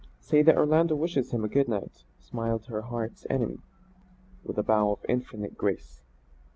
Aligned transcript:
"Say 0.19 0.41
that 0.41 0.57
Orlando 0.57 0.95
wishes 0.95 1.29
him 1.29 1.43
a 1.43 1.47
good 1.47 1.67
night," 1.67 2.05
smiled 2.17 2.65
her 2.65 2.81
heart's 2.81 3.27
enemy, 3.29 3.59
with 4.43 4.57
a 4.57 4.63
bow 4.63 4.93
of 4.93 5.05
infinite 5.07 5.55
grace. 5.55 6.01